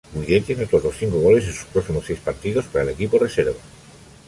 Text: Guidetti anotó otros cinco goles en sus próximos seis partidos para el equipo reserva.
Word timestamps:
Guidetti 0.15 0.53
anotó 0.53 0.77
otros 0.77 0.95
cinco 0.97 1.19
goles 1.19 1.45
en 1.45 1.53
sus 1.53 1.65
próximos 1.65 2.03
seis 2.07 2.17
partidos 2.19 2.65
para 2.65 2.85
el 2.85 2.89
equipo 2.89 3.19
reserva. 3.19 3.59